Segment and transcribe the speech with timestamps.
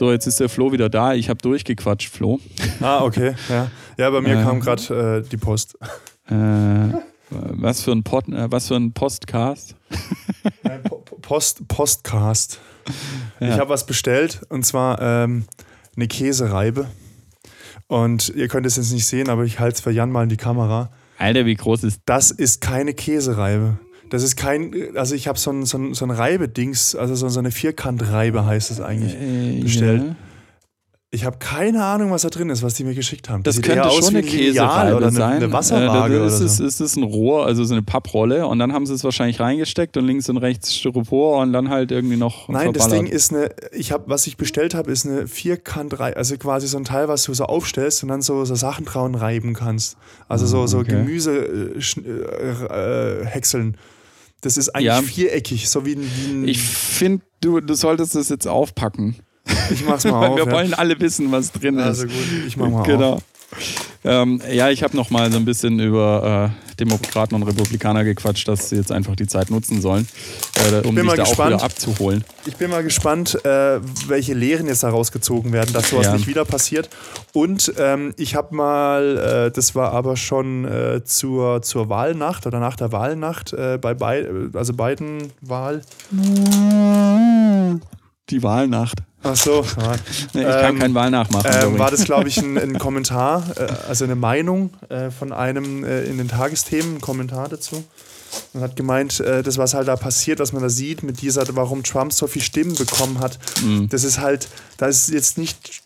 [0.00, 1.12] So, jetzt ist der Flo wieder da.
[1.12, 2.40] Ich habe durchgequatscht, Flo.
[2.80, 3.34] Ah, okay.
[3.50, 4.42] Ja, ja bei mir Äh.
[4.42, 5.76] kam gerade äh, die Post.
[6.30, 6.34] Äh,
[7.28, 9.74] was für ein Pod, äh, was für ein Postcast?
[11.20, 12.60] Post, Postcast.
[13.40, 13.48] Ja.
[13.48, 15.44] Ich habe was bestellt und zwar ähm,
[15.96, 16.86] eine Käsereibe.
[17.86, 20.30] Und ihr könnt es jetzt nicht sehen, aber ich halte es für Jan mal in
[20.30, 20.88] die Kamera.
[21.18, 23.78] Alter, wie groß ist Das ist keine Käsereibe.
[24.10, 27.28] Das ist kein, also ich habe so ein, so ein, so ein Reibedings, also so,
[27.28, 29.14] so eine Vierkantreibe heißt es eigentlich.
[29.14, 30.02] äh, bestellt.
[30.06, 30.14] ja.
[31.12, 33.42] Ich habe keine Ahnung, was da drin ist, was die mir geschickt haben.
[33.42, 35.32] Das sieht könnte aus schon wie eine Käsereibe oder eine, sein.
[35.38, 36.44] eine Wasserwaage äh, oder das so.
[36.44, 39.40] ist, ist, ist ein Rohr, also so eine Papprolle und dann haben sie es wahrscheinlich
[39.40, 43.08] reingesteckt und links und rechts Styropor und dann halt irgendwie noch Nein, das verballert.
[43.08, 46.76] Ding ist eine, ich habe, was ich bestellt habe, ist eine Vierkantreibe, also quasi so
[46.78, 49.96] ein Teil, was du so aufstellst und dann so, so Sachen dran reiben kannst.
[50.28, 50.90] Also so, so Ah, okay.
[50.92, 53.76] Gemüse äh, schn- äh, äh, häckseln.
[54.42, 55.02] Das ist eigentlich Ja.
[55.02, 56.02] viereckig, so wie ein.
[56.02, 59.16] Wie ein Ich finde, du, du solltest das jetzt aufpacken.
[59.70, 60.36] ich mach's mal auf.
[60.36, 60.52] Wir ja.
[60.52, 62.12] wollen alle wissen, was drin Also ist.
[62.12, 62.86] gut, ich mach mal auf.
[62.86, 63.20] Genau.
[64.04, 68.48] Ähm, ja, ich habe noch mal so ein bisschen über äh, Demokraten und Republikaner gequatscht,
[68.48, 70.08] dass sie jetzt einfach die Zeit nutzen sollen,
[70.56, 71.54] äh, um sich da auch gespannt.
[71.54, 72.24] wieder abzuholen.
[72.46, 73.78] Ich bin mal gespannt, äh,
[74.08, 76.12] welche Lehren jetzt da rausgezogen werden, dass sowas Ja.
[76.14, 76.88] nicht wieder passiert.
[77.32, 82.58] Und ähm, ich habe mal, äh, das war aber schon äh, zur, zur Wahlnacht oder
[82.58, 85.82] nach der Wahlnacht, äh, bei bei, also beiden Wahl.
[88.30, 88.98] Die Wahlnacht.
[89.22, 89.92] Ach so, ja.
[90.32, 91.50] Nee, Ich kann Ähm, kein Wahlnachmachen.
[91.52, 91.78] ähm, sorry.
[91.78, 96.04] war das, glaube ich, ein, ein Kommentar, äh, also eine Meinung äh, von einem äh,
[96.04, 97.84] in den Tagesthemen, ein Kommentar dazu.
[98.54, 101.44] Und hat gemeint, äh, das, was halt da passiert, was man da sieht, mit dieser,
[101.56, 103.88] warum Trump so viele Stimmen bekommen hat, Mhm.
[103.90, 105.82] das ist halt, das ist jetzt nicht,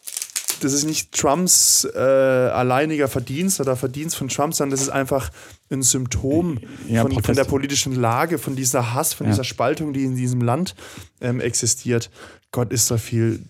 [0.64, 5.30] das ist nicht Trumps äh, alleiniger Verdienst oder Verdienst von Trump, sondern das ist einfach
[5.70, 9.32] ein Symptom Ja, von, von der politischen Lage, von dieser Hass, von Ja.
[9.32, 10.74] dieser Spaltung, die in diesem Land
[11.20, 12.11] ähm, existiert.
[12.52, 13.42] Gott, ist da viel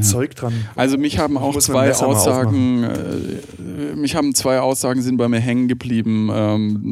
[0.00, 0.54] Zeug dran.
[0.74, 5.68] Also mich haben auch zwei Aussagen, äh, mich haben zwei Aussagen sind bei mir hängen
[5.68, 6.30] geblieben.
[6.32, 6.90] Ähm,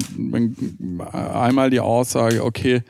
[1.10, 2.82] einmal die Aussage, okay,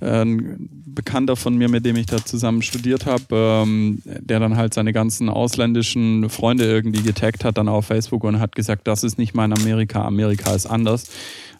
[0.00, 4.56] äh, ein Bekannter von mir, mit dem ich da zusammen studiert habe, ähm, der dann
[4.56, 9.04] halt seine ganzen ausländischen Freunde irgendwie getaggt hat dann auf Facebook und hat gesagt, das
[9.04, 11.06] ist nicht mein Amerika, Amerika ist anders.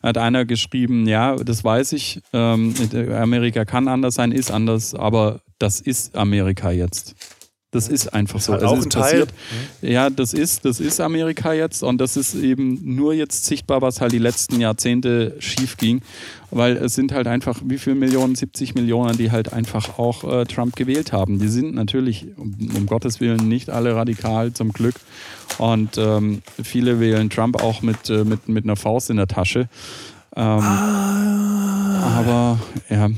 [0.02, 2.74] Hat einer geschrieben, ja, das weiß ich, ähm,
[3.14, 7.14] Amerika kann anders sein, ist anders, aber das ist Amerika jetzt.
[7.72, 8.52] Das ist einfach so.
[8.52, 9.02] halt auch ist ein Teil.
[9.02, 9.32] passiert.
[9.80, 14.02] Ja, das ist, das ist Amerika jetzt und das ist eben nur jetzt sichtbar, was
[14.02, 16.02] halt die letzten Jahrzehnte schief ging,
[16.50, 20.44] weil es sind halt einfach wie viele Millionen, 70 Millionen, die halt einfach auch äh,
[20.44, 21.38] Trump gewählt haben.
[21.38, 24.96] Die sind natürlich um, um Gottes Willen nicht alle radikal zum Glück
[25.56, 29.70] und ähm, viele wählen Trump auch mit, äh, mit, mit einer Faust in der Tasche.
[30.36, 30.62] Ähm,
[32.02, 32.58] Aber
[32.90, 33.08] ja,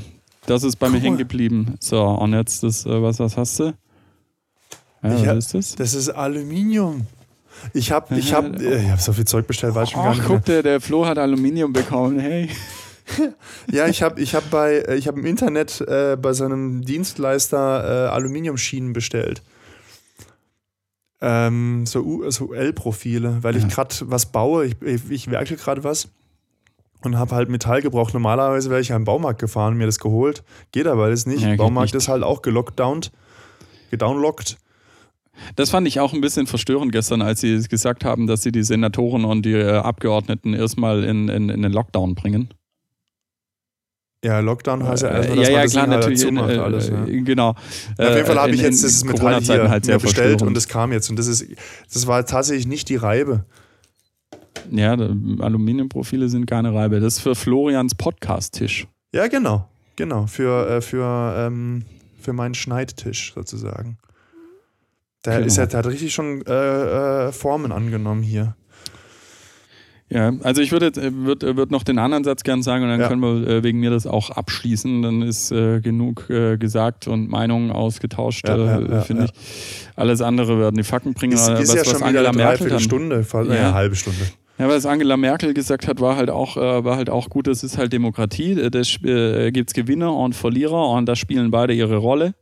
[0.45, 1.05] das ist bei mir Guck mal.
[1.07, 1.75] hängen geblieben.
[1.81, 3.73] So, und jetzt das, äh, was, was hast du?
[5.09, 5.75] Ja, was Ja, ist das?
[5.75, 7.07] Das ist Aluminium.
[7.73, 10.15] Ich habe ich hab, äh, ich hab so viel Zeug bestellt, weiß schon gar Ach,
[10.17, 12.19] nicht guck, der, der Flo hat Aluminium bekommen.
[12.19, 12.49] Hey.
[13.71, 16.81] Ja, ich habe ich hab bei, äh, ich habe im Internet äh, bei so einem
[16.83, 19.41] Dienstleister äh, Aluminiumschienen bestellt.
[21.21, 23.69] Ähm, so U- so L-Profile, weil ich Ja.
[23.69, 24.65] gerade was baue.
[24.65, 26.09] Ich, ich, ich werke gerade was
[27.03, 28.13] und habe halt Metall gebraucht.
[28.13, 30.43] Normalerweise wäre ich ja im Baumarkt gefahren und mir das geholt.
[30.71, 31.41] Geht aber alles nicht.
[31.43, 32.01] Ja, Baumarkt nicht.
[32.03, 33.11] ist halt auch gelockdownt,
[33.91, 34.57] gedownlockt.
[35.55, 38.63] Das fand ich auch ein bisschen verstörend gestern, als sie gesagt haben, dass sie die
[38.63, 42.49] Senatoren und die äh, Abgeordneten erstmal in, in, in den Lockdown bringen.
[44.23, 46.21] Ja, Lockdown heißt ja erstmal, Äh, dass ja, man ja, das klar, halt natürlich.
[46.21, 46.89] In, zumacht äh, alles.
[46.89, 47.05] Ja.
[47.05, 47.55] äh, Genau.
[47.99, 50.57] Ja, auf jeden Fall habe ich jetzt dieses Metall Corona-Zeiten hier halt mir bestellt und
[50.57, 51.09] es kam jetzt.
[51.09, 51.45] Und das ist,
[51.93, 53.45] das war tatsächlich nicht die Reibe.
[54.71, 56.99] Ja, Aluminiumprofile sind keine Reibe.
[56.99, 58.87] Das ist für Florians Podcast-Tisch.
[59.13, 59.69] Ja, genau.
[59.95, 60.25] Genau.
[60.25, 61.83] Für, für, ähm,
[62.19, 63.97] für meinen Schneidtisch sozusagen.
[65.25, 65.47] Der, Genau.
[65.47, 68.55] ist ja, der hat richtig schon äh, äh, Formen angenommen hier.
[70.07, 72.89] Ja, also ich würde äh, würd, äh, würd noch den anderen Satz gern sagen und
[72.91, 73.07] dann Ja.
[73.07, 75.01] können wir äh, wegen mir das auch abschließen.
[75.01, 79.31] Dann ist äh, genug äh, gesagt und Meinungen ausgetauscht, Ja, äh, ja, ja, finde ich.
[79.95, 81.33] Alles andere werden die Facken bringen.
[81.33, 83.55] Ist, ist was, ja was schon wieder Angela eine Merkel dann, Dreiviertelstunde, fast, Ja.
[83.55, 84.19] eine halbe Stunde.
[84.59, 87.63] Ja, was Angela Merkel gesagt hat, war halt auch, äh, war halt auch gut, das
[87.63, 88.51] ist halt Demokratie.
[88.51, 92.35] Äh, Das äh, gibt's Gewinner und Verlierer und da spielen beide ihre Rolle.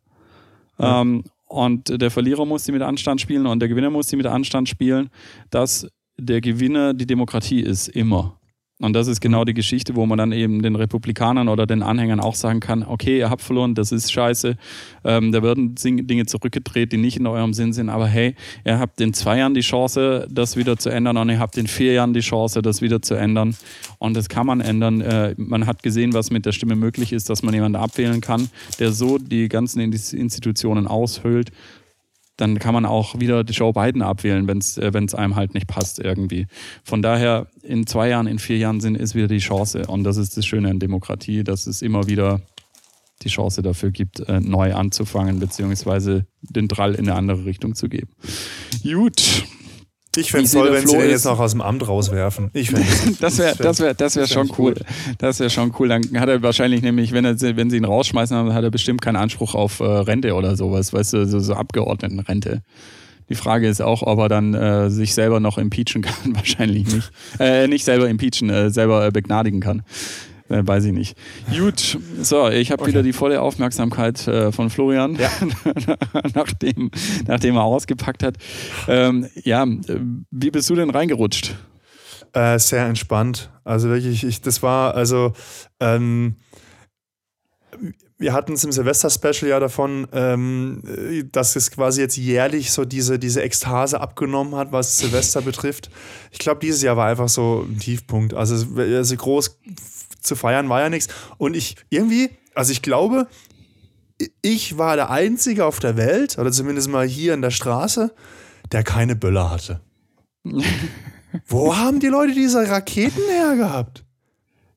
[0.80, 1.02] Ja.
[1.02, 1.24] Ähm,
[1.54, 4.68] und der Verlierer muss sie mit Anstand spielen und der Gewinner muss sie mit Anstand
[4.68, 5.10] spielen,
[5.52, 8.40] dass der Gewinner die Demokratie ist, immer.
[8.80, 12.20] Und das ist genau die Geschichte, wo man dann eben den Republikanern oder den Anhängern
[12.20, 14.58] auch sagen kann, okay, ihr habt verloren, das ist scheiße,
[15.04, 18.36] ähm, da werden Dinge zurückgedreht, die nicht in eurem Sinn sind, aber hey,
[18.66, 21.68] ihr habt in zwei Jahren die Chance, das wieder zu ändern und ihr habt in
[21.68, 23.56] vier Jahren die Chance, das wieder zu ändern.
[24.00, 25.02] Und das kann man ändern.
[25.02, 28.50] Äh, man hat gesehen, was mit der Stimme möglich ist, dass man jemanden abwählen kann,
[28.80, 31.52] der so die ganzen Institutionen aushöhlt
[32.38, 36.00] dann kann man auch wieder Joe Biden abwählen, wenn es äh, einem halt nicht passt
[36.00, 36.48] irgendwie.
[36.84, 39.84] Von daher, in zwei Jahren, in vier Jahren sind, ist wieder die Chance.
[39.88, 42.42] Und das ist das Schöne an Demokratie, dass es immer wieder
[43.22, 47.88] die Chance dafür gibt, äh, neu anzufangen, beziehungsweise den Drall in eine andere Richtung zu
[47.88, 48.10] geben.
[48.84, 49.46] Gut.
[50.16, 52.52] Ich fände es toll, wenn sie den jetzt noch aus dem Amt rauswerfen.
[52.54, 52.72] Ich
[53.20, 54.76] das wäre das wär, das wär schon cool.
[55.18, 55.88] Das wäre schon cool.
[55.88, 59.02] Dann hat er wahrscheinlich nämlich, wenn, er, wenn sie ihn rausschmeißen, dann hat er bestimmt
[59.02, 62.62] keinen Anspruch auf äh, Rente oder sowas, weißt du, so, so Abgeordnetenrente.
[63.30, 66.14] Die Frage ist auch, ob er dann äh, sich selber noch impeachen kann.
[66.36, 67.12] Wahrscheinlich nicht.
[67.40, 69.84] Äh, nicht selber impeachen, äh, selber äh, begnadigen kann.
[70.50, 71.18] Äh, weiß ich nicht.
[71.58, 72.92] Gut, so, ich habe okay.
[72.92, 75.30] wieder die volle Aufmerksamkeit äh, von Florian, ja.
[76.36, 76.92] nachdem,
[77.28, 78.36] nachdem er ausgepackt hat.
[78.88, 79.66] Ähm, ja,
[80.32, 81.56] wie bist du denn reingerutscht?
[82.34, 83.52] Äh, sehr entspannt.
[83.64, 85.34] Also wirklich, ich, das war, also,
[85.80, 86.36] ähm,
[88.18, 90.82] wir hatten es im Silvester-Special ja davon, ähm,
[91.32, 95.90] dass es quasi jetzt jährlich so diese, diese Ekstase abgenommen hat, was Silvester betrifft.
[96.32, 98.34] Ich glaube, dieses Jahr war einfach so ein Tiefpunkt.
[98.34, 99.60] Also, also groß
[100.22, 101.14] zu feiern war ja nichts.
[101.38, 103.28] Und ich irgendwie, also ich glaube,
[104.42, 108.14] ich war der Einzige auf der Welt, oder zumindest mal hier in der Straße,
[108.72, 109.82] der keine Böller hatte.
[111.48, 114.06] Wo haben die Leute diese Raketen hergehabt?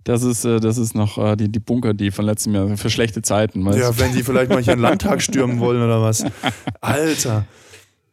[0.06, 2.90] Das ist, äh, das ist noch äh, die, die Bunker, die von letztem Jahr für
[2.90, 3.66] schlechte Zeiten.
[3.72, 6.24] Ja, wenn die vielleicht mal hier einen Landtag stürmen wollen oder was.
[6.80, 7.44] Alter.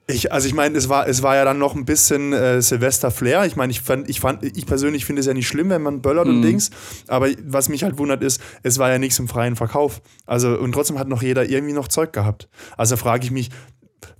[0.07, 3.45] Ich, also ich meine, es war, es war ja dann noch ein bisschen äh, Silvester-Flair.
[3.45, 6.01] Ich meine, ich fand, ich fand, ich persönlich finde es ja nicht schlimm, wenn man
[6.01, 6.38] böllert mhm.
[6.38, 6.72] und Dings.
[7.07, 10.01] Aber was mich halt wundert ist, es war ja nichts im freien Verkauf.
[10.25, 12.50] Also, und trotzdem hat noch jeder irgendwie noch Zeug gehabt.
[12.75, 13.51] Also frage ich mich,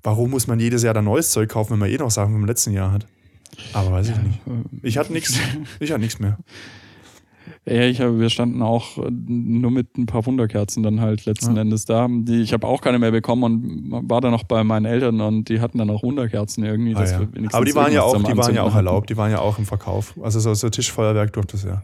[0.04, 2.46] warum muss man jedes Jahr dann neues Zeug kaufen, wenn man eh noch Sachen vom
[2.46, 3.08] letzten Jahr hat?
[3.74, 4.40] Aber weiß ich nicht.
[4.84, 5.34] Ich hatte nichts.
[5.80, 6.38] Ich hatte nichts mehr.
[7.66, 11.56] Ja, ich habe, wir standen auch äh, nur mit ein paar Wunderkerzen dann halt letzten
[11.56, 11.62] ja.
[11.62, 12.08] Endes da.
[12.10, 15.48] Die, ich habe auch keine mehr bekommen und war dann noch bei meinen Eltern und
[15.48, 16.96] die hatten dann auch Wunderkerzen irgendwie.
[16.96, 17.22] Ah, ja.
[17.54, 19.66] Aber die waren ja auch, die waren ja auch erlaubt, die waren ja auch im
[19.66, 20.14] Verkauf.
[20.22, 21.84] Also so, so Tischfeuerwerk durfte es ja.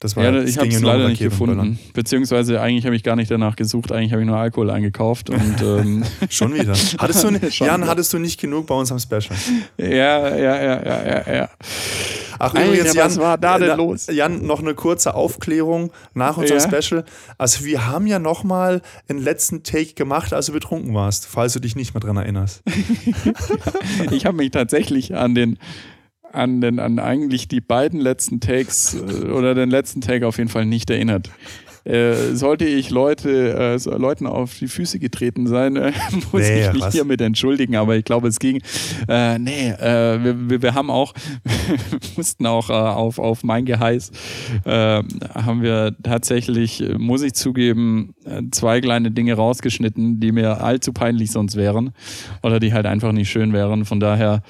[0.00, 1.78] Das war ja, ich habe es leider nicht gefunden.
[1.92, 3.92] Beziehungsweise eigentlich habe ich gar nicht danach gesucht.
[3.92, 5.28] Eigentlich habe ich nur Alkohol eingekauft.
[5.28, 6.72] Und, ähm Schon wieder.
[6.96, 7.28] Hattest du,
[7.64, 9.36] Jan, hattest du nicht genug bei unserem Special?
[9.76, 11.50] Ja, ja, ja, ja, ja, ja.
[12.38, 14.06] Ach, Alter, übrigens, Jan, was war da denn los?
[14.06, 16.80] Jan, noch eine kurze Aufklärung nach unserem ja?
[16.80, 17.04] Special.
[17.36, 21.60] Also wir haben ja nochmal einen letzten Take gemacht, als du betrunken warst, falls du
[21.60, 22.62] dich nicht mehr dran erinnerst.
[24.10, 25.58] ich habe mich tatsächlich an den
[26.32, 30.50] an den an eigentlich die beiden letzten Takes äh, oder den letzten Take auf jeden
[30.50, 31.30] Fall nicht erinnert.
[31.84, 35.92] Äh, sollte ich Leute, äh, Leuten auf die Füße getreten sein, äh,
[36.32, 36.92] muss nee, ich mich was?
[36.92, 38.60] hiermit entschuldigen, aber ich glaube, es ging.
[39.08, 41.14] Äh, nee, äh, wir, wir, wir, haben auch,
[42.16, 44.10] mussten auch äh, auf, auf mein Geheiß,
[44.64, 48.14] haben wir tatsächlich, muss ich zugeben,
[48.50, 51.92] zwei kleine Dinge rausgeschnitten, die mir allzu peinlich sonst wären
[52.42, 53.84] oder die halt einfach nicht schön wären.
[53.84, 54.42] Von daher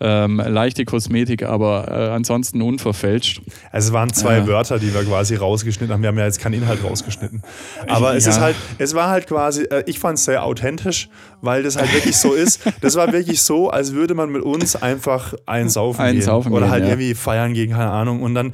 [0.00, 3.42] ähm, leichte Kosmetik, aber äh, ansonsten unverfälscht.
[3.72, 6.02] Also es waren zwei äh, Wörter, die wir quasi rausgeschnitten haben.
[6.02, 7.42] Wir haben ja jetzt keinen Inhalt rausgeschnitten.
[7.88, 8.30] Aber es ja.
[8.30, 11.08] ist halt, es war halt quasi, äh, ich fand es sehr authentisch,
[11.42, 12.60] weil das halt wirklich so ist.
[12.80, 16.22] Das war wirklich so, als würde man mit uns einfach einsaufen gehen.
[16.22, 16.90] Saufen Oder gehen, halt ja.
[16.90, 18.22] irgendwie feiern gegen, keine Ahnung.
[18.22, 18.52] Und dann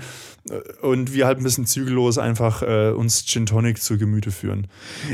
[0.82, 4.66] und wir halt ein bisschen zügellos einfach äh, uns Gin Tonic zu Gemüte führen.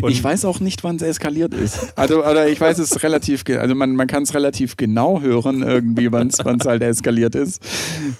[0.03, 1.97] Und ich weiß auch nicht, wann es eskaliert ist.
[1.97, 6.11] Also, oder ich weiß es relativ, also man, man kann es relativ genau hören, irgendwie,
[6.11, 7.63] wann es halt eskaliert ist.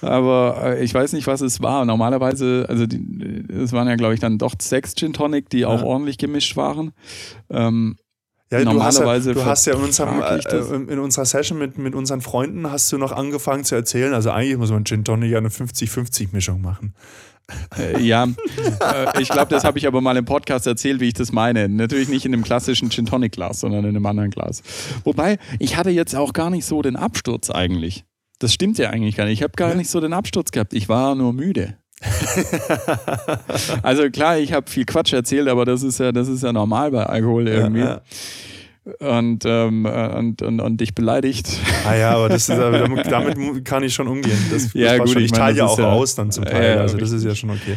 [0.03, 1.85] Aber äh, ich weiß nicht, was es war.
[1.85, 5.87] Normalerweise, also es waren ja, glaube ich, dann doch sechs Gin Tonic, die auch ja.
[5.87, 6.93] ordentlich gemischt waren.
[7.51, 7.97] Ähm,
[8.53, 11.79] ja, Normalerweise du hast ja, du hast ja in, unserem, äh, in unserer Session mit,
[11.79, 15.31] mit unseren Freunden hast du noch angefangen zu erzählen, also eigentlich muss man Gin Tonic
[15.31, 16.95] ja eine 50-50-Mischung machen.
[17.79, 21.15] Äh, ja, äh, ich glaube, das habe ich aber mal im Podcast erzählt, wie ich
[21.15, 21.69] das meine.
[21.69, 24.63] Natürlich nicht in einem klassischen Gin Tonic Glas, sondern in einem anderen Glas.
[25.05, 28.05] Wobei, ich hatte jetzt auch gar nicht so den Absturz eigentlich.
[28.39, 29.35] Das stimmt ja eigentlich gar nicht.
[29.35, 30.73] Ich habe gar nicht so den Absturz gehabt.
[30.73, 31.77] Ich war nur müde.
[33.83, 36.91] also klar, ich habe viel Quatsch erzählt, aber das ist ja, das ist ja normal
[36.91, 37.81] bei Alkohol irgendwie.
[37.81, 38.01] Ja,
[38.97, 39.19] ja.
[39.19, 41.49] Und, ähm, und, und, und dich beleidigt.
[41.87, 42.59] Ah ja, aber das ist,
[43.11, 44.39] damit kann ich schon umgehen.
[44.51, 46.79] Das, ja, gut, ich, ich teile ja auch ja, aus dann zum Teil.
[46.79, 47.77] also das ist ja schon okay.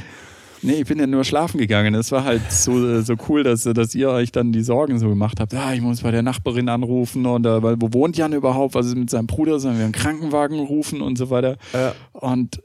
[0.64, 1.94] Nee, ich bin ja nur schlafen gegangen.
[1.94, 5.42] Es war halt so, so cool, dass, dass ihr euch dann die Sorgen so gemacht
[5.42, 5.52] habt.
[5.52, 8.74] Ja, ich muss bei der Nachbarin anrufen und äh, weil, wo wohnt Jan überhaupt?
[8.74, 9.60] Was ist mit seinem Bruder?
[9.60, 11.58] Sollen wir einen Krankenwagen rufen und so weiter?
[11.74, 11.94] Ja.
[12.14, 12.62] Und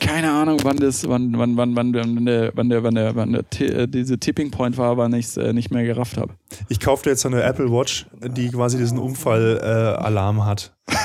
[0.00, 3.32] keine Ahnung, wann das, wann, wann, wann, wann, wann der, wann der, wann der, wann
[3.32, 6.34] der, äh, diese Tipping Point war, wann ich es äh, nicht mehr gerafft habe.
[6.68, 10.72] Ich kaufte jetzt eine Apple Watch, die quasi diesen Unfallalarm äh, hat.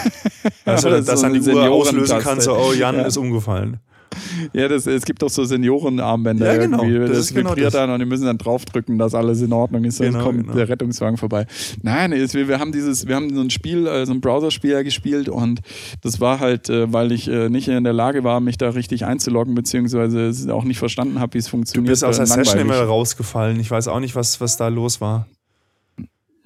[0.66, 3.02] Also, dass so dann die Uhr auslösen kann, so, oh, Jan ja.
[3.04, 3.80] ist umgefallen.
[4.54, 6.84] Ja, das, es gibt auch so Seniorenarmbänder Ja, genau.
[6.84, 7.00] irgendwie.
[7.08, 7.74] Das Das, genau vibriert das.
[7.74, 10.54] dann und die müssen dann draufdrücken, dass alles in Ordnung ist, sonst Genau, kommt genau.
[10.54, 11.46] der Rettungswagen vorbei.
[11.82, 14.72] Nein, es, wir, wir haben dieses, wir haben so ein Spiel, äh, so ein Browserspiel
[14.72, 15.60] ja gespielt und
[16.02, 19.06] das war halt, äh, weil ich äh, nicht in der Lage war, mich da richtig
[19.06, 21.92] einzuloggen, beziehungsweise es auch nicht verstanden habe, wie es Du funktioniert.
[21.92, 23.60] bist aus der Session immer rausgefallen.
[23.60, 25.28] Ich weiß auch nicht, was, was da los war.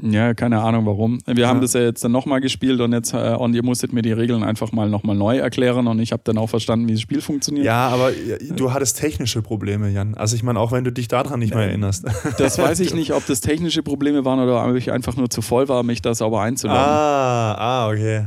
[0.01, 1.19] Ja, keine Ahnung warum.
[1.25, 1.61] Wir haben Ja.
[1.61, 4.43] das ja jetzt dann nochmal gespielt und jetzt äh, und ihr musstet mir die Regeln
[4.43, 7.65] einfach mal nochmal neu erklären und ich habe dann auch verstanden, wie das Spiel funktioniert.
[7.65, 10.13] Ja, aber äh, du hattest technische Probleme, Jan.
[10.15, 12.05] Also ich meine, auch wenn du dich daran nicht mehr erinnerst.
[12.37, 15.41] Das weiß ich nicht, ob das technische Probleme waren oder ob ich einfach nur zu
[15.41, 16.81] voll war, mich da sauber einzuloggen.
[16.83, 18.25] ah, ah, okay.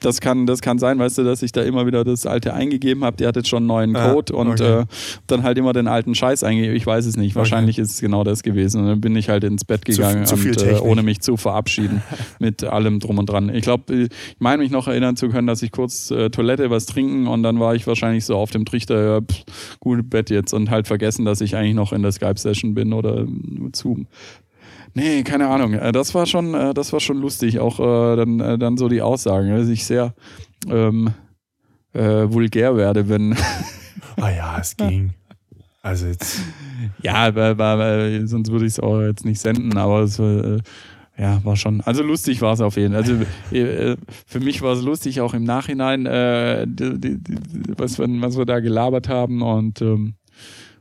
[0.00, 3.04] Das kann, das kann sein, weißt du, dass ich da immer wieder das alte eingegeben
[3.04, 3.16] habe.
[3.18, 4.80] Die hat jetzt schon einen neuen Ah, Code und okay.
[4.80, 4.84] äh,
[5.26, 6.74] dann halt immer den alten Scheiß eingegeben.
[6.74, 7.36] Ich weiß es nicht.
[7.36, 8.80] Wahrscheinlich ist es genau das gewesen.
[8.80, 11.20] Und dann bin ich halt ins Bett Zu- gegangen, zu viel und, äh, ohne mich
[11.20, 12.02] zu verabschieden
[12.38, 13.54] mit allem drum und dran.
[13.54, 16.86] Ich glaube, ich meine mich noch erinnern zu können, dass ich kurz äh, Toilette was
[16.86, 19.44] trinken und dann war ich wahrscheinlich so auf dem Trichter, ja, pff,
[19.80, 23.18] gut Bett jetzt und halt vergessen, dass ich eigentlich noch in der Skype-Session bin oder
[23.22, 23.26] äh,
[23.74, 24.06] Zoom.
[24.94, 25.74] Nee, keine Ahnung.
[25.74, 27.58] Äh, Das war schon, äh, das war schon lustig.
[27.58, 30.14] Auch äh, dann, dann so die Aussagen, dass ich sehr
[30.68, 31.10] ähm,
[31.92, 33.36] äh, vulgär werde, wenn.
[34.16, 35.14] Ah ja, es ging.
[35.82, 36.40] Also jetzt.
[37.02, 40.58] ja, weil, weil, weil, sonst würde ich es auch jetzt nicht senden, aber es äh,
[41.16, 41.80] ja, war schon.
[41.82, 43.02] Also lustig war es auf jeden Fall.
[43.02, 43.16] Also
[44.26, 47.36] für mich war es lustig, auch im Nachhinein, äh, die, die, die,
[47.76, 50.14] was, wir, was wir da gelabert haben und ähm,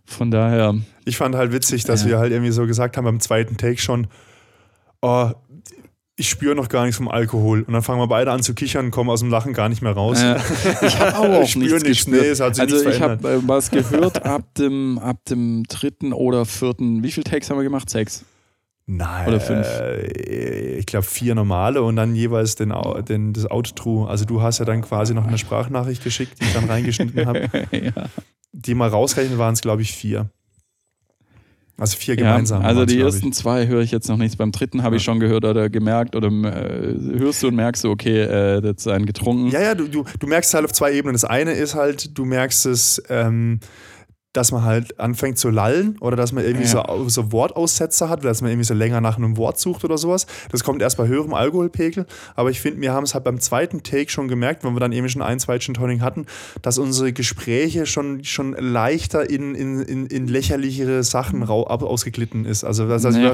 [0.10, 0.76] von daher.
[1.06, 2.10] Ich fand halt witzig, dass Ja.
[2.10, 4.08] wir halt irgendwie so gesagt haben beim zweiten Take schon,
[5.02, 5.32] oh,
[6.16, 7.62] ich spüre noch gar nichts vom Alkohol.
[7.62, 9.82] Und dann fangen wir beide an zu kichern und kommen aus dem Lachen gar nicht
[9.82, 10.22] mehr raus.
[10.22, 10.36] Äh,
[10.86, 12.22] ich habe auch Ich spür nichts nichts, gespürt.
[12.24, 15.64] nee, es hat sich also nichts ich habe äh, was gehört ab dem, ab dem
[15.70, 17.04] dritten oder vierten.
[17.04, 17.90] Wie viele Takes haben wir gemacht?
[17.90, 18.26] Sechs.
[18.92, 19.68] Nein, Oder fünf.
[19.68, 22.74] äh, ich glaube vier normale und dann jeweils den,
[23.08, 24.06] den, das Outro.
[24.06, 27.42] Also du hast ja dann quasi noch eine Sprachnachricht geschickt, die ich dann reingeschnitten habe.
[27.72, 27.92] ja.
[28.52, 30.32] Die mal rausrechnen waren es, glaube ich, vier.
[31.78, 32.64] Also vier Ja, gemeinsam.
[32.64, 34.36] also waren's, die ersten zwei höre ich jetzt noch nichts.
[34.36, 35.12] Beim dritten habe ich Ja.
[35.12, 38.88] schon gehört oder gemerkt oder äh, hörst du und merkst du, okay, äh, das ist
[38.88, 39.48] ein getrunken.
[39.48, 39.54] ich.
[39.54, 41.14] Ja, ja, du, du, du merkst halt auf zwei Ebenen.
[41.14, 43.60] Das eine ist halt, du merkst es, ähm,
[44.40, 46.86] dass man halt anfängt zu lallen oder dass man irgendwie Ja.
[46.88, 50.26] so, so Wortaussetzer hat, dass man irgendwie so länger nach einem Wort sucht oder sowas.
[50.52, 52.06] Das kommt erst bei höherem Alkoholpegel.
[52.36, 54.94] Aber ich finde, wir haben es halt beim zweiten Take schon gemerkt, wenn wir dann
[54.94, 56.26] eben schon ein, zwei Gin Tonic hatten,
[56.62, 62.64] dass unsere Gespräche schon, schon leichter in, in, in, in lächerlichere Sachen ausgeglitten ist.
[62.64, 63.32] Also das heißt, Nee.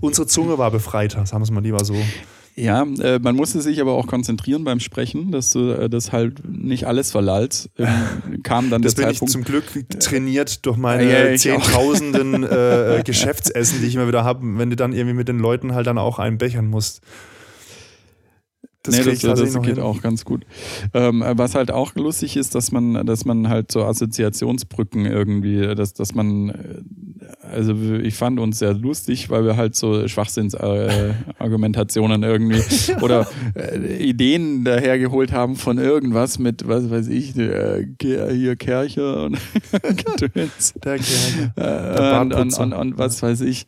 [0.00, 1.94] unsere Zunge war befreiter, sagen wir es mal lieber so.
[2.58, 6.40] Ja, äh, man musste sich aber auch konzentrieren beim Sprechen, dass du äh, das halt
[6.48, 7.68] nicht alles verlallt.
[7.76, 7.86] Ähm,
[8.42, 9.32] kam dann Das der bin ich Zeitpunkt.
[9.32, 9.64] zum Glück
[10.00, 11.62] trainiert durch meine Ja, ich auch.
[11.62, 15.74] zehntausenden äh, Geschäftsessen, die ich immer wieder habe, wenn du dann irgendwie mit den Leuten
[15.74, 17.02] halt dann auch einen bechern musst.
[18.84, 19.80] Das, nee, das, ich das geht hin.
[19.80, 20.46] auch ganz gut.
[20.94, 25.92] Ähm, was halt auch lustig ist, dass man, dass man halt so Assoziationsbrücken irgendwie, dass,
[25.92, 26.82] dass man, äh,
[27.56, 32.62] also ich fand uns sehr lustig, weil wir halt so Schwachsinnsargumentationen irgendwie
[33.00, 39.38] oder äh, Ideen dahergeholt haben von irgendwas mit, was weiß ich, äh, hier Kercher und
[40.18, 40.74] Gedöns.
[40.84, 41.52] Der Kerl.
[41.56, 43.66] Äh, und, und, und, und was weiß ich,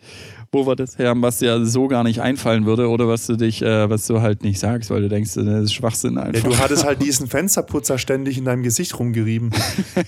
[0.50, 3.36] wo wir das her haben, was dir so gar nicht einfallen würde oder was du
[3.36, 6.48] dich, äh, was du halt nicht sagst, weil du denkst, das ist Schwachsinn Ja, einfach.
[6.48, 9.50] du hattest halt diesen Fensterputzer ständig in deinem Gesicht rumgerieben.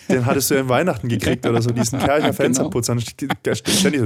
[0.09, 2.33] Den hattest du ja in Weihnachten gekriegt oder so, diesen Kercher Genau.
[2.33, 2.97] Fensterputzer.
[3.01, 4.01] Steht ständig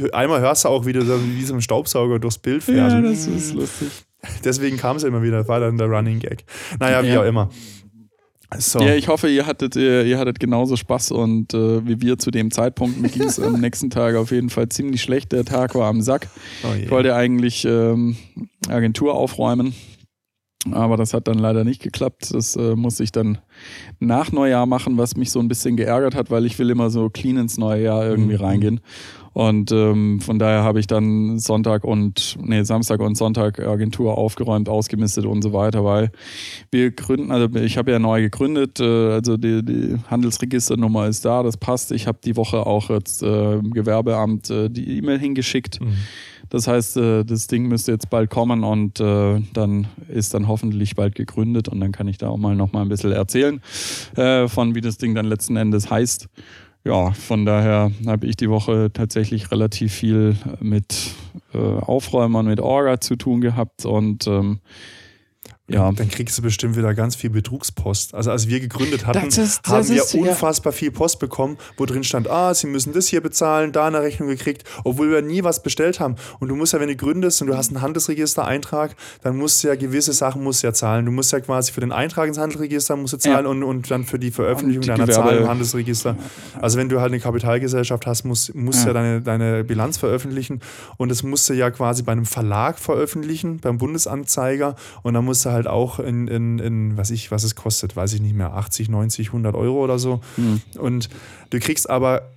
[0.00, 0.10] so.
[0.12, 2.92] Einmal hörst du auch wieder so wie so ein Staubsauger durchs Bild fährt.
[2.92, 3.88] ja, das ist lustig.
[4.44, 6.44] Deswegen kam es immer wieder, war dann der Running Gag.
[6.78, 7.20] Naja, wie Ja.
[7.22, 7.48] auch immer.
[8.58, 8.80] So.
[8.80, 12.30] Ja, ich hoffe, ihr hattet, ihr, ihr hattet genauso Spaß und äh, wie wir zu
[12.30, 13.00] dem Zeitpunkt.
[13.00, 15.32] Mir ging es am nächsten Tag auf jeden Fall ziemlich schlecht.
[15.32, 16.28] Der Tag war am Sack.
[16.64, 16.74] Oh.
[16.76, 18.16] Ich wollte eigentlich ähm,
[18.68, 19.74] Agentur aufräumen,
[20.72, 22.34] aber das hat dann leider nicht geklappt.
[22.34, 23.38] Das äh, musste ich dann
[24.00, 27.08] nach Neujahr machen, was mich so ein bisschen geärgert hat, weil ich will immer so
[27.08, 28.40] clean ins neue Jahr irgendwie Mhm.
[28.44, 28.80] reingehen.
[29.32, 34.68] Und ähm, von daher habe ich dann Sonntag und, nee, Samstag und Sonntag Agentur aufgeräumt,
[34.68, 36.10] ausgemistet und so weiter, weil
[36.72, 41.42] wir gründen, also ich habe ja neu gegründet, äh, also die, die Handelsregisternummer ist da,
[41.42, 41.92] das passt.
[41.92, 45.80] Ich habe die Woche auch jetzt äh, im Gewerbeamt äh, die E-Mail hingeschickt.
[45.80, 45.96] Mhm.
[46.48, 50.96] Das heißt, äh, das Ding müsste jetzt bald kommen und äh, dann ist dann hoffentlich
[50.96, 53.60] bald gegründet und dann kann ich da auch mal noch mal ein bisschen erzählen
[54.16, 56.28] äh, von wie das Ding dann letzten Endes heißt.
[56.84, 61.12] Ja, von daher habe ich die Woche tatsächlich relativ viel mit
[61.52, 64.60] äh, Aufräumern, mit Orga zu tun gehabt und ähm,
[65.72, 65.92] Ja.
[65.92, 68.14] Dann kriegst du bestimmt wieder ganz viel Betrugspost.
[68.14, 70.20] Also als wir gegründet hatten, Das ist- das haben wir ist- ja.
[70.20, 74.02] unfassbar viel Post bekommen, wo drin stand, ah, sie müssen das hier bezahlen, da eine
[74.02, 76.16] Rechnung gekriegt, obwohl wir nie was bestellt haben.
[76.40, 79.68] Und du musst ja, wenn du gründest und du hast einen Handelsregister-Eintrag, dann musst du
[79.68, 81.06] ja gewisse Sachen musst du ja zahlen.
[81.06, 83.50] Du musst ja quasi für den Eintrag ins Handelsregister musst du zahlen Ja.
[83.50, 86.16] und, und dann für die Veröffentlichung die deiner Gewerbe- Zahlen im Handelsregister.
[86.60, 88.94] Also wenn du halt eine Kapitalgesellschaft hast, musst, musst du ja Ja.
[88.94, 90.60] deine, deine Bilanz veröffentlichen
[90.96, 95.44] und das musst du ja quasi bei einem Verlag veröffentlichen, beim Bundesanzeiger und dann musst
[95.44, 98.54] du halt auch in, in, in was ich, was es kostet, weiß ich nicht mehr,
[98.54, 100.20] 80, 90, 100 Euro oder so.
[100.36, 100.60] Hm.
[100.78, 101.08] Und
[101.50, 102.30] du kriegst aber,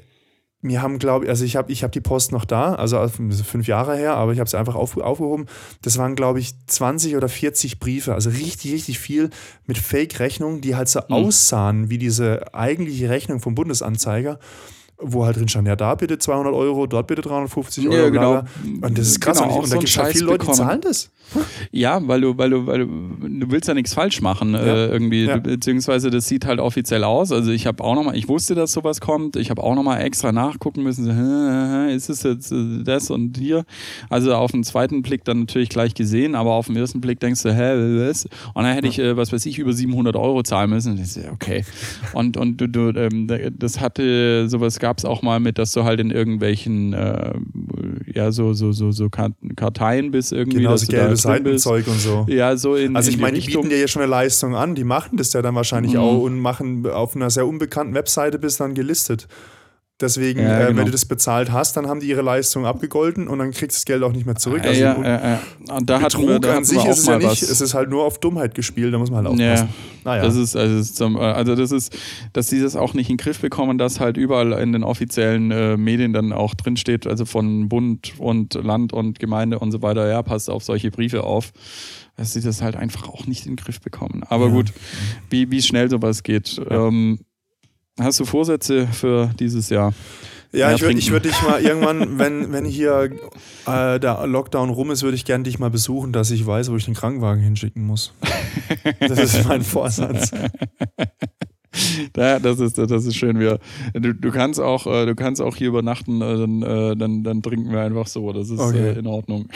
[0.62, 3.68] wir haben, glaube ich, also ich habe ich hab die Post noch da, also fünf
[3.68, 5.46] Jahre her, aber ich habe sie einfach auf, aufgehoben.
[5.82, 9.30] Das waren, glaube ich, 20 oder 40 Briefe, also richtig, richtig viel
[9.66, 11.08] mit Fake-Rechnungen, die halt so Hm.
[11.10, 14.40] aussahen wie diese eigentliche Rechnung vom Bundesanzeiger.
[15.00, 17.96] Wo halt drin stand, ja, da bitte 200 Euro, dort bitte 350 Euro.
[17.98, 18.44] Ja, genau.
[18.82, 19.40] Und das ist krass.
[19.42, 21.12] Genau, und und so da einen gibt es halt viele Leute, die zahlen das.
[21.72, 24.60] Ja, weil du, weil du, weil du, du willst ja nichts falsch machen, Ja.
[24.60, 25.38] äh, irgendwie, Ja.
[25.38, 27.32] beziehungsweise das sieht halt offiziell aus.
[27.32, 30.32] Also ich habe auch nochmal, ich wusste, dass sowas kommt, ich habe auch nochmal extra
[30.32, 33.66] nachgucken müssen, so, ist es jetzt äh, das und hier?
[34.10, 37.42] Also auf den zweiten Blick dann natürlich gleich gesehen, aber auf den ersten Blick denkst
[37.44, 38.26] du, hä, was?
[38.54, 40.94] Und dann hätte ich, äh, was weiß ich, über 700 Euro zahlen müssen.
[40.94, 41.66] Und ich so, okay.
[42.14, 45.86] Und, und du, du, ähm, das hatte, sowas gab es auch mal mit, dass du
[45.86, 47.34] halt in irgendwelchen, äh,
[48.14, 51.24] ja, so, so, so, so Kart- Karteien bist irgendwie, Genau, so gelbe bist.
[51.24, 52.26] Seitenzeug und so.
[52.28, 53.62] Ja, so in, Also in ich meine, die die Richtung.
[53.64, 56.00] bieten dir ja schon eine Leistung an, die machen das ja dann wahrscheinlich Mhm.
[56.00, 59.28] auch und machen auf einer sehr unbekannten Webseite bist dann gelistet.
[60.04, 60.78] Deswegen, Ja, äh, genau.
[60.80, 63.80] wenn du das bezahlt hast, dann haben die ihre Leistung abgegolten und dann kriegst du
[63.80, 64.62] das Geld auch nicht mehr zurück.
[64.64, 65.42] ja, Also ja, und ja, ja.
[65.78, 67.42] Und da wir, Betrug da an sich ist es ja nicht, was.
[67.42, 69.54] es ist halt nur auf Dummheit gespielt, da muss man halt Ja.
[69.54, 69.74] aufpassen.
[70.04, 70.22] Naja.
[70.24, 71.98] Das ist, also, das ist zum, also das ist,
[72.34, 75.50] dass sie das auch nicht in den Griff bekommen, dass halt überall in den offiziellen
[75.52, 80.08] äh, Medien dann auch drinsteht, also von Bund und Land und Gemeinde und so weiter,
[80.10, 81.54] ja, passt auf solche Briefe auf,
[82.18, 84.24] dass sie das halt einfach auch nicht in den Griff bekommen.
[84.28, 84.52] Aber Ja.
[84.52, 84.74] gut,
[85.30, 86.60] wie, wie schnell sowas geht.
[86.70, 87.20] Ähm,
[88.00, 89.94] hast du Vorsätze für dieses Jahr?
[90.52, 93.10] Ja, Mehr ich würde würd dich mal irgendwann, wenn, wenn hier
[93.66, 96.76] äh, der Lockdown rum ist, würde ich gerne dich mal besuchen, dass ich weiß, wo
[96.76, 98.14] ich den Krankenwagen hinschicken muss.
[99.00, 100.32] Das ist mein Vorsatz.
[102.16, 103.40] Ja, das ist, das ist schön.
[103.40, 103.58] Wir,
[103.94, 107.42] du, du kannst auch, äh, du kannst auch hier übernachten, äh, dann, äh, dann, dann
[107.42, 108.32] trinken wir einfach so.
[108.32, 108.96] Das ist Okay.
[108.98, 109.50] in Ordnung.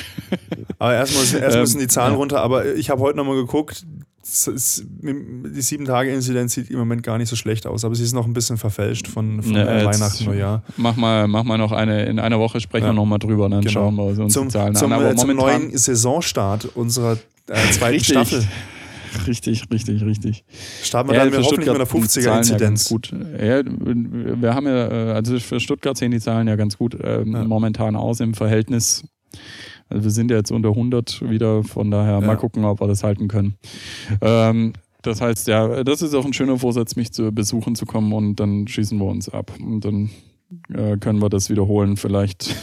[0.80, 2.18] Aber erst, muss, erst Ähm, müssen die Zahlen ja.
[2.18, 2.42] runter.
[2.42, 3.86] Aber ich habe heute nochmal geguckt.
[4.30, 8.34] Die 7-Tage-Inzidenz sieht im Moment gar nicht so schlecht aus, aber sie ist noch ein
[8.34, 10.64] bisschen verfälscht von, von Ja, äh, Weihnachten, Neujahr.
[10.76, 12.90] Mach mal, mach mal noch eine, in einer Woche sprechen Ja.
[12.92, 13.72] wir nochmal drüber, dann Genau.
[13.72, 15.00] schauen wir uns Zum, die Zahlen zum, an.
[15.00, 17.14] Aber äh, zum neuen Saisonstart unserer
[17.48, 18.10] äh, zweiten Richtig.
[18.16, 18.44] Staffel
[19.26, 20.44] richtig, richtig, richtig.
[20.84, 22.90] starten wir dann mit, hoffentlich mit einer Stuttgart sind die Zahlen Ja ganz 50er-Inzidenz.
[22.90, 23.12] gut.
[23.42, 27.24] Ja, wir haben ja, äh, also für Stuttgart sehen die Zahlen ja ganz gut Ja.
[27.24, 29.06] momentan aus im Verhältnis.
[29.90, 32.22] Also wir sind ja jetzt unter 100 wieder, von daher Ja.
[32.22, 33.56] mal gucken, ob wir das halten können.
[34.22, 38.12] Ähm, das heißt, ja, das ist auch ein schöner Vorsatz, mich zu besuchen zu kommen
[38.14, 39.54] und dann schießen wir uns ab.
[39.60, 40.10] Und dann
[40.74, 42.56] äh, können wir das wiederholen, vielleicht,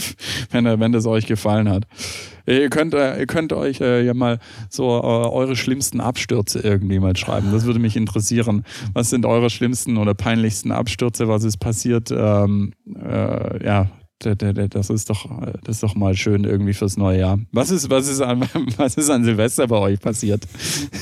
[0.50, 1.84] wenn, wenn das euch gefallen hat.
[2.46, 4.38] Ihr könnt, äh, ihr könnt euch äh, ja mal
[4.68, 7.52] so äh, eure schlimmsten Abstürze irgendwie mal schreiben.
[7.52, 8.64] Das würde mich interessieren.
[8.92, 11.28] Was sind eure schlimmsten oder peinlichsten Abstürze?
[11.28, 12.10] Was ist passiert?
[12.10, 13.90] Ähm, äh, ja,
[14.20, 15.28] das ist doch,
[15.64, 17.38] das ist doch mal schön irgendwie fürs neue Jahr.
[17.52, 18.44] Was ist, was ist an,
[18.76, 20.42] was ist an Silvester bei euch passiert?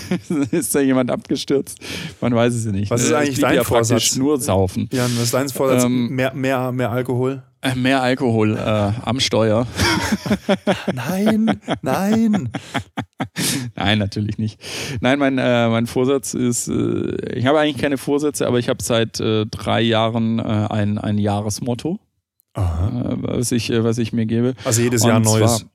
[0.50, 1.78] ist da jemand abgestürzt?
[2.20, 2.90] Man weiß es ja nicht.
[2.90, 4.16] Was ist Äh, eigentlich dein ja Vorsatz?
[4.16, 4.88] Nur saufen.
[4.92, 5.84] Jan, was ist dein Vorsatz?
[5.84, 7.42] Ähm, mehr, mehr, mehr Alkohol?
[7.60, 9.66] Äh, Mehr Alkohol äh, am Steuer.
[10.94, 12.50] Nein, nein.
[13.74, 14.60] Nein, natürlich nicht.
[15.00, 18.80] Nein, mein, äh, mein Vorsatz ist, äh, ich habe eigentlich keine Vorsätze, aber ich habe
[18.82, 21.98] seit äh, drei Jahren äh, ein, ein Jahresmotto,
[22.58, 23.12] Aha.
[23.12, 24.54] äh, was, ich, äh, was ich mir gebe.
[24.64, 25.58] Also jedes Und Jahr ein neues.
[25.58, 25.68] Zwar,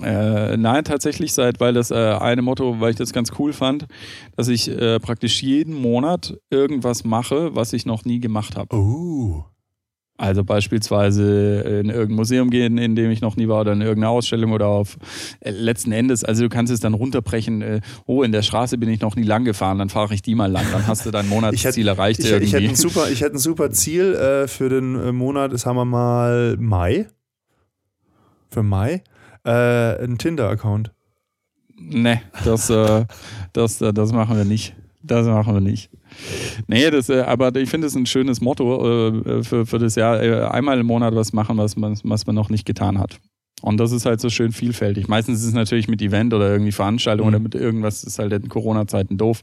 [0.00, 3.86] äh, nein, tatsächlich seit, weil das äh, eine Motto, weil ich das ganz cool fand,
[4.36, 8.74] dass ich äh, praktisch jeden Monat irgendwas mache, was ich noch nie gemacht habe.
[8.74, 9.44] Oh.
[10.18, 14.10] Also beispielsweise in irgendein Museum gehen, in dem ich noch nie war, oder in irgendeine
[14.10, 14.98] Ausstellung oder auf
[15.40, 18.88] äh, letzten Endes, also du kannst es dann runterbrechen, äh, oh, in der Straße bin
[18.90, 21.28] ich noch nie lang gefahren, dann fahre ich die mal lang, dann hast du dein
[21.30, 22.46] Monatsziel erreicht Ich, irgendwie.
[22.46, 25.64] ich, hätte ein super, ich hätte ein super Ziel äh, für den äh, Monat, das
[25.66, 27.08] haben wir mal Mai.
[28.50, 29.02] Für Mai.
[29.44, 30.92] Ein Tinder-Account.
[31.76, 34.76] nee, das, das, das machen wir nicht.
[35.02, 35.90] Das machen wir nicht.
[36.66, 40.22] Nee, das, äh, aber ich finde es ein schönes Motto äh, für, für das Jahr.
[40.22, 43.18] Äh, einmal im Monat was machen, was man, was man noch nicht getan hat.
[43.62, 45.06] Und das ist halt so schön vielfältig.
[45.08, 47.34] Meistens ist es natürlich mit Event oder irgendwie Veranstaltung Mhm.
[47.34, 49.42] oder mit irgendwas, das ist halt in Corona-Zeiten doof.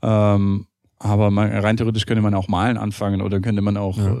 [0.00, 0.66] Ähm,
[0.98, 4.16] aber man, rein theoretisch könnte man auch malen anfangen oder könnte man auch Ja.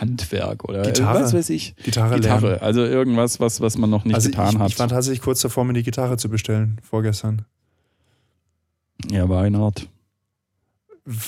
[0.00, 1.22] Handwerk oder Gitarre.
[1.22, 1.74] was weiß ich.
[1.76, 2.46] Gitarre, Gitarre.
[2.48, 2.62] lernen.
[2.62, 4.68] Also irgendwas, was, was man noch nicht also getan ich, hat.
[4.70, 7.46] ich war tatsächlich kurz davor, mir die Gitarre zu bestellen, vorgestern.
[9.10, 9.88] Ja, Weinhardt.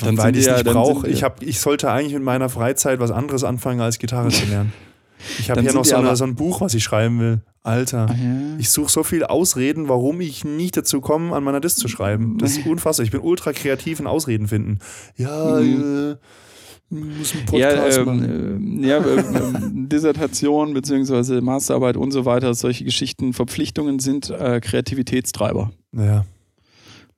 [0.03, 1.09] Dann weil ich es nicht brauche.
[1.09, 4.73] Ich, ich sollte eigentlich mit meiner Freizeit was anderes anfangen, als Gitarre zu lernen.
[5.39, 7.41] Ich habe hier noch so, eine, so, ein Buch, was ich schreiben will.
[7.63, 8.59] Alter, ah, ja.
[8.59, 12.39] ich suche so viele Ausreden, warum ich nicht dazu komme, an meiner Disk zu schreiben.
[12.39, 13.05] Das ist unfassbar.
[13.05, 14.79] Ich bin ultra kreativ in Ausreden finden.
[15.17, 16.17] Ja, mhm.
[16.91, 19.23] äh, muss einen Podcast ja, ähm, äh, ja, äh,
[19.73, 21.43] Dissertation bzw.
[21.43, 25.71] Masterarbeit und so weiter, solche Geschichten, Verpflichtungen sind äh, Kreativitätstreiber.
[25.93, 26.25] Ja.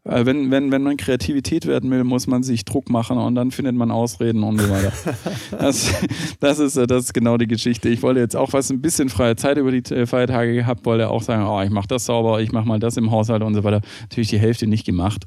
[0.05, 3.53] Äh, wenn, wenn, wenn man Kreativität werden will, muss man sich Druck machen und dann
[3.53, 4.93] findet man Ausreden und so weiter.
[5.53, 5.93] das,
[6.41, 7.89] das, ist, äh, das ist genau die Geschichte.
[7.89, 11.09] Ich wollte jetzt auch was ein bisschen freie Zeit über die äh, Feiertage gehabt, wollte
[11.09, 13.63] auch sagen, oh, ich mache das sauber, ich mache mal das im Haushalt und so
[13.63, 13.81] weiter.
[14.03, 15.25] Natürlich die Hälfte nicht gemacht,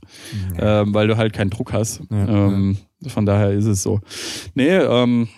[0.57, 0.81] ja.
[0.81, 2.01] ähm, weil du halt keinen Druck hast.
[2.11, 3.09] Ja, ähm, ja.
[3.09, 4.01] Von daher ist es so.
[4.55, 5.29] Nee, ähm,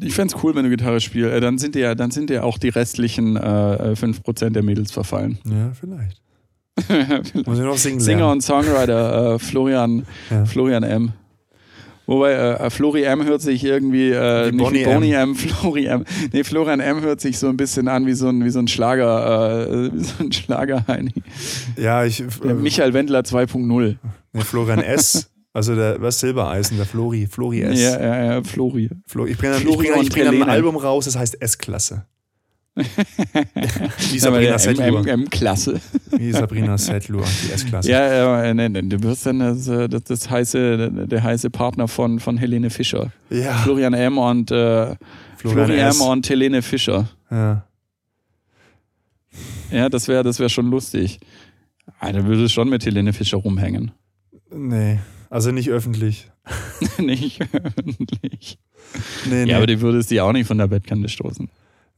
[0.00, 1.42] ich fände es cool, wenn du Gitarre spielst.
[1.42, 5.38] Dann sind dir ja, dann sind dir auch die restlichen äh, 5% der Mädels verfallen.
[5.44, 6.22] Ja, vielleicht.
[7.46, 10.44] Muss ich noch singen Singer und Songwriter äh, Florian, ja.
[10.44, 11.12] Florian M.
[12.10, 15.30] Wobei äh, Flori M hört sich irgendwie äh, nicht Bonnie, M.
[15.30, 15.34] M.
[15.36, 16.04] Flori M.
[16.32, 18.66] Nee, Florian M hört sich so ein bisschen an wie so ein, wie so ein
[18.66, 21.14] Schlager, äh, wie so ein Schlager-Heini.
[21.76, 22.20] Ja, ich.
[22.20, 23.96] Äh, Michael Wendler 2.0.
[24.32, 25.30] Nee, Florian S.
[25.52, 27.80] Also der was Silbereisen, der Flori, Flori S.
[27.80, 28.90] Ja, ja, ja, Flori.
[29.06, 29.30] Flori.
[29.30, 32.06] Ich bringe Flori ich bring dann ein Album raus, das heißt S-Klasse.
[34.10, 35.06] Wie Sabrina Setlur.
[35.06, 35.80] M-Klasse.
[36.10, 37.90] Wie Sabrina Setlur, die S-Klasse.
[37.90, 41.88] Ja, äh, nee, nee, du wirst dann das, äh, das, das, heiße, der heiße Partner
[41.88, 43.12] von, von Helene Fischer.
[43.30, 43.54] Ja.
[43.58, 44.18] Florian M.
[44.18, 44.96] und äh,
[45.36, 46.00] Florian, Florian M.
[46.00, 47.08] und Helene Fischer.
[47.30, 47.64] Ja.
[49.70, 51.20] Ja, das wäre das wär schon lustig.
[51.98, 53.92] Ah, dann würdest schon mit Helene Fischer rumhängen.
[54.52, 56.28] Nee, also nicht öffentlich.
[56.98, 58.58] nicht öffentlich.
[59.28, 59.50] Nee, nee.
[59.50, 61.48] Ja, aber die würdest die auch nicht von der Bettkante stoßen.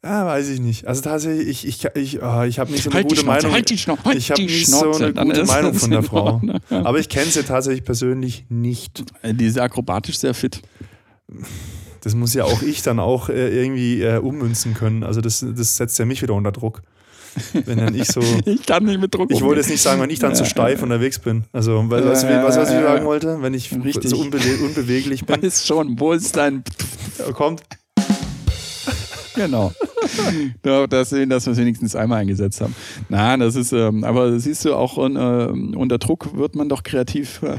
[0.04, 0.86] Ja, weiß ich nicht.
[0.88, 3.52] Also tatsächlich, ich, ich, ich, oh, ich habe nicht so eine halt gute Schnauze, Meinung.
[3.52, 6.42] Halt die Schnauze, halt ich habe nicht Schnauze, so eine gute Meinung von der Frau.
[6.70, 9.04] Aber ich kenne sie tatsächlich persönlich nicht.
[9.22, 10.60] Äh, die ist akrobatisch sehr fit.
[12.00, 15.04] Das muss ja auch ich dann auch äh, irgendwie äh, ummünzen können.
[15.04, 16.82] Also das, das setzt ja mich wieder unter Druck.
[17.52, 18.20] Wenn dann ich so.
[18.44, 20.82] ich kann nicht mit Druck Ich wollte jetzt nicht sagen, wenn ich dann zu steif
[20.82, 21.44] unterwegs bin.
[21.52, 23.40] Also, du, was, was, was, ich sagen wollte?
[23.40, 24.10] Wenn ich Richtig.
[24.10, 25.42] so unbe unbeweglich bin.
[25.42, 26.64] Weiß schon, wo ist dein.
[27.34, 27.62] Kommt.
[29.34, 29.72] Genau.
[30.62, 32.74] dass, dass wir es wenigstens einmal eingesetzt haben.
[33.08, 37.40] Nein, das ist, ähm, aber siehst du, auch äh, unter Druck wird man doch kreativ.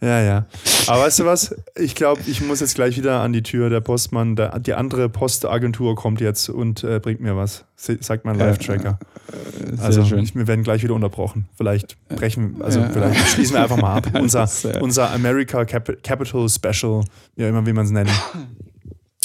[0.00, 0.46] ja, ja.
[0.86, 1.54] Aber weißt du was?
[1.76, 3.70] Ich glaube, ich muss jetzt gleich wieder an die Tür.
[3.70, 7.64] Der Postmann, der, die andere Postagentur kommt jetzt und äh, bringt mir was.
[7.76, 8.98] Sagt mein Live-Tracker.
[9.32, 10.28] Äh, also schön.
[10.34, 11.48] wir werden gleich wieder unterbrochen.
[11.56, 12.88] Vielleicht brechen, also ja.
[12.88, 14.06] vielleicht schließen wir einfach mal ab.
[14.20, 14.48] Unser,
[14.80, 17.04] unser America Cap Capital Special,
[17.36, 18.10] ja immer wie man es nennt.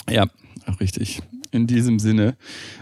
[0.09, 0.25] Ja,
[0.79, 1.21] richtig.
[1.51, 2.37] In diesem Sinne,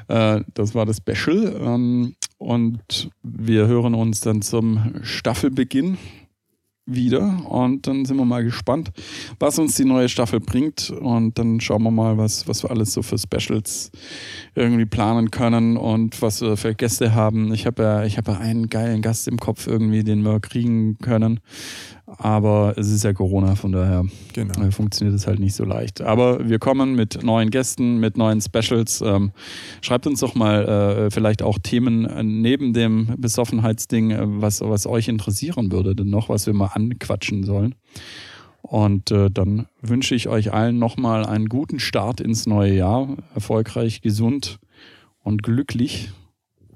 [0.08, 1.56] äh, das war das Special.
[1.60, 5.98] Ähm, und wir hören uns dann zum Staffelbeginn
[6.90, 8.92] wieder und dann sind wir mal gespannt,
[9.40, 12.94] was uns die neue Staffel bringt und dann schauen wir mal, was, was wir alles
[12.94, 13.92] so für Specials
[14.56, 17.54] irgendwie planen können und was wir für Gäste haben.
[17.54, 21.40] Ich habe ja, habe ja einen geilen Gast im Kopf irgendwie, den wir kriegen können.
[22.18, 24.62] Aber es ist ja Corona, von daher genau.
[24.62, 26.02] Äh, funktioniert es halt nicht so leicht.
[26.02, 29.02] Aber wir kommen mit neuen Gästen, mit neuen Specials.
[29.02, 29.32] Ähm,
[29.82, 35.08] schreibt uns doch mal äh, vielleicht auch Themen äh, neben dem Besoffenheitsding, was, was euch
[35.08, 37.76] interessieren würde, denn noch, was wir mal anquatschen sollen.
[38.62, 43.16] Und äh, dann wünsche ich euch allen nochmal einen guten Start ins neue Jahr.
[43.34, 44.60] Erfolgreich, gesund
[45.24, 46.12] und glücklich.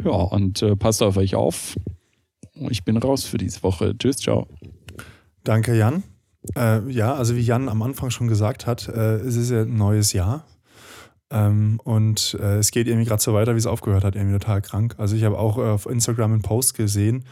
[0.04, 1.76] Ja, und äh, passt auf euch auf.
[2.70, 3.98] Ich bin raus für diese Woche.
[3.98, 4.48] Tschüss, ciao.
[5.44, 6.04] Danke, Jan.
[6.58, 9.76] Äh, ja, also wie Jan am Anfang schon gesagt hat, äh, es ist ja ein
[9.76, 10.46] neues Jahr.
[11.30, 14.62] Ähm, und äh, es geht irgendwie gerade so weiter, wie es aufgehört hat, irgendwie total
[14.62, 14.96] krank.
[14.98, 17.26] Also ich habe auch äh, auf Instagram einen Post gesehen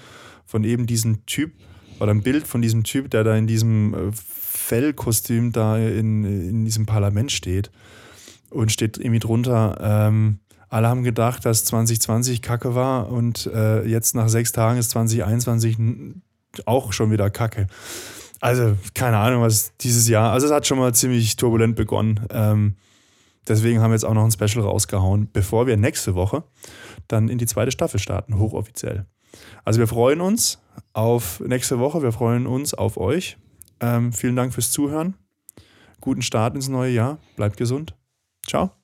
[0.45, 1.54] von eben diesem Typ
[2.00, 6.65] oder ein Bild von diesem Typ, der da in diesem äh, Fellkostüm da in, in
[6.65, 7.71] diesem Parlament steht.
[8.50, 14.15] Und steht irgendwie drunter, ähm, alle haben gedacht, dass 2020 Kacke war und äh, jetzt
[14.15, 15.78] nach sechs Tagen ist 2021
[16.66, 17.68] auch schon wieder kacke.
[18.40, 20.32] Also, keine Ahnung, was dieses Jahr.
[20.32, 22.22] Also, es hat schon mal ziemlich turbulent begonnen.
[22.32, 22.76] Ähm,
[23.48, 26.44] deswegen haben wir jetzt auch noch ein Special rausgehauen, bevor wir nächste Woche
[27.08, 29.06] dann in die zweite Staffel starten, hochoffiziell.
[29.64, 30.60] Also, wir freuen uns
[30.94, 32.02] auf nächste Woche.
[32.02, 33.38] Wir freuen uns auf euch.
[33.80, 35.16] Ähm, vielen Dank fürs Zuhören.
[36.02, 37.20] Guten Start ins neue Jahr.
[37.36, 37.96] Bleibt gesund.
[38.48, 38.81] Ciao.